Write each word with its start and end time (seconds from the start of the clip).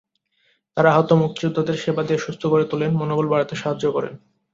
তঁারা 0.77 0.89
আহত 0.93 1.09
মুক্তিযোদ্ধাদের 1.13 1.77
সেবা 1.77 2.01
দিয়ে 2.03 2.19
সুস্থ 2.19 2.41
করে 2.45 2.65
তোলেন, 2.71 2.91
মনোবল 2.95 3.25
বাড়াতে 3.29 3.53
সাহায্য 3.55 3.85
করেন। 3.91 4.13